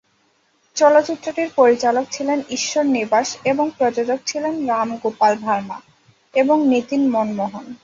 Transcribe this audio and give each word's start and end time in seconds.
চলচ্চিত্রটির 0.75 1.49
পরিচালক 1.55 2.05
ছিলেন 2.11 2.39
ঈশ্বর 2.49 2.83
নিবাস 2.89 3.27
এবং 3.45 3.65
প্রযোজক 3.77 4.19
ছিলেন 4.25 4.53
রাম 4.67 4.89
গোপাল 5.03 5.33
ভার্মা 5.37 5.77
এবং 6.33 6.57
নিতিন 6.67 7.01
মনমোহন। 7.11 7.65